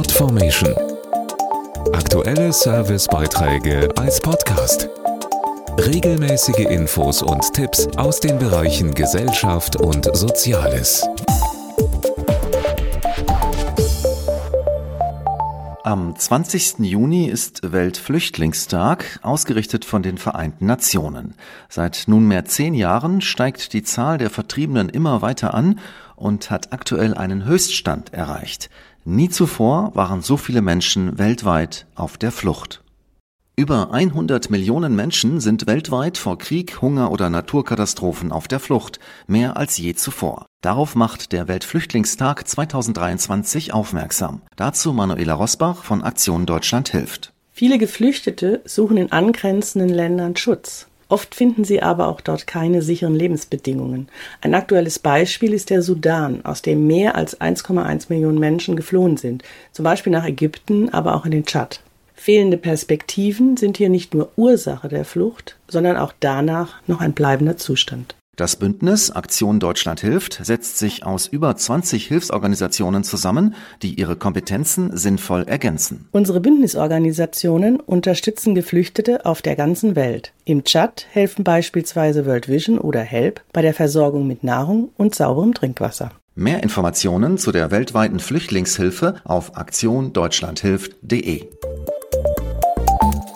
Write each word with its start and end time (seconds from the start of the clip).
Podformation. 0.00 0.74
Aktuelle 1.92 2.54
Servicebeiträge 2.54 3.86
als 3.98 4.18
Podcast. 4.18 4.88
Regelmäßige 5.76 6.70
Infos 6.70 7.20
und 7.20 7.52
Tipps 7.52 7.86
aus 7.98 8.18
den 8.18 8.38
Bereichen 8.38 8.94
Gesellschaft 8.94 9.76
und 9.76 10.08
Soziales. 10.16 11.06
Am 15.84 16.14
20. 16.16 16.78
Juni 16.78 17.26
ist 17.26 17.72
Weltflüchtlingstag, 17.72 19.18
ausgerichtet 19.22 19.84
von 19.84 20.02
den 20.02 20.16
Vereinten 20.16 20.64
Nationen. 20.64 21.34
Seit 21.68 22.04
nunmehr 22.06 22.46
zehn 22.46 22.72
Jahren 22.72 23.20
steigt 23.20 23.74
die 23.74 23.82
Zahl 23.82 24.16
der 24.16 24.30
Vertriebenen 24.30 24.88
immer 24.88 25.20
weiter 25.20 25.52
an 25.52 25.78
und 26.20 26.50
hat 26.50 26.72
aktuell 26.72 27.14
einen 27.14 27.44
Höchststand 27.44 28.12
erreicht. 28.12 28.70
Nie 29.04 29.30
zuvor 29.30 29.92
waren 29.94 30.22
so 30.22 30.36
viele 30.36 30.62
Menschen 30.62 31.18
weltweit 31.18 31.86
auf 31.94 32.18
der 32.18 32.30
Flucht. 32.30 32.82
Über 33.56 33.92
100 33.92 34.48
Millionen 34.48 34.96
Menschen 34.96 35.40
sind 35.40 35.66
weltweit 35.66 36.16
vor 36.16 36.38
Krieg, 36.38 36.80
Hunger 36.80 37.10
oder 37.10 37.28
Naturkatastrophen 37.28 38.32
auf 38.32 38.48
der 38.48 38.58
Flucht, 38.58 39.00
mehr 39.26 39.56
als 39.56 39.76
je 39.76 39.94
zuvor. 39.94 40.46
Darauf 40.62 40.94
macht 40.94 41.32
der 41.32 41.46
Weltflüchtlingstag 41.46 42.48
2023 42.48 43.74
aufmerksam. 43.74 44.40
Dazu 44.56 44.94
Manuela 44.94 45.34
Rosbach 45.34 45.84
von 45.84 46.02
Aktion 46.02 46.46
Deutschland 46.46 46.88
hilft. 46.88 47.34
Viele 47.52 47.76
Geflüchtete 47.76 48.62
suchen 48.64 48.96
in 48.96 49.12
angrenzenden 49.12 49.90
Ländern 49.90 50.36
Schutz. 50.36 50.86
Oft 51.10 51.34
finden 51.34 51.64
sie 51.64 51.82
aber 51.82 52.06
auch 52.06 52.20
dort 52.20 52.46
keine 52.46 52.82
sicheren 52.82 53.16
Lebensbedingungen. 53.16 54.08
Ein 54.40 54.54
aktuelles 54.54 55.00
Beispiel 55.00 55.52
ist 55.52 55.68
der 55.68 55.82
Sudan, 55.82 56.44
aus 56.44 56.62
dem 56.62 56.86
mehr 56.86 57.16
als 57.16 57.40
1,1 57.40 58.06
Millionen 58.10 58.38
Menschen 58.38 58.76
geflohen 58.76 59.16
sind, 59.16 59.42
zum 59.72 59.82
Beispiel 59.82 60.12
nach 60.12 60.24
Ägypten, 60.24 60.88
aber 60.90 61.16
auch 61.16 61.24
in 61.24 61.32
den 61.32 61.44
Tschad. 61.44 61.82
Fehlende 62.14 62.58
Perspektiven 62.58 63.56
sind 63.56 63.76
hier 63.76 63.88
nicht 63.88 64.14
nur 64.14 64.30
Ursache 64.36 64.88
der 64.88 65.04
Flucht, 65.04 65.56
sondern 65.66 65.96
auch 65.96 66.12
danach 66.20 66.80
noch 66.86 67.00
ein 67.00 67.12
bleibender 67.12 67.56
Zustand. 67.56 68.14
Das 68.40 68.56
Bündnis 68.56 69.10
Aktion 69.10 69.60
Deutschland 69.60 70.00
hilft 70.00 70.40
setzt 70.42 70.78
sich 70.78 71.04
aus 71.04 71.26
über 71.26 71.54
20 71.54 72.06
Hilfsorganisationen 72.06 73.04
zusammen, 73.04 73.54
die 73.82 74.00
ihre 74.00 74.16
Kompetenzen 74.16 74.96
sinnvoll 74.96 75.42
ergänzen. 75.42 76.08
Unsere 76.10 76.40
Bündnisorganisationen 76.40 77.80
unterstützen 77.80 78.54
Geflüchtete 78.54 79.26
auf 79.26 79.42
der 79.42 79.56
ganzen 79.56 79.94
Welt. 79.94 80.32
Im 80.46 80.64
Tschad 80.64 81.04
helfen 81.10 81.44
beispielsweise 81.44 82.24
World 82.24 82.48
Vision 82.48 82.78
oder 82.78 83.02
HELP 83.02 83.42
bei 83.52 83.60
der 83.60 83.74
Versorgung 83.74 84.26
mit 84.26 84.42
Nahrung 84.42 84.88
und 84.96 85.14
sauberem 85.14 85.52
Trinkwasser. 85.52 86.10
Mehr 86.34 86.62
Informationen 86.62 87.36
zu 87.36 87.52
der 87.52 87.70
weltweiten 87.70 88.20
Flüchtlingshilfe 88.20 89.16
auf 89.22 89.58
aktiondeutschlandhilft.de. 89.58 91.44